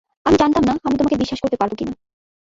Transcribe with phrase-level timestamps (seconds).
[0.25, 1.93] আমি জানতাম না, আমি তোমাকে বিশ্বাস করতে পারবো কিনা।